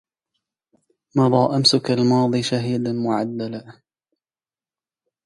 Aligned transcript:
مضى 1.15 1.55
أمسك 1.55 1.91
الماضي 1.91 2.43
شهيدا 2.43 2.91
معدلا 2.93 3.81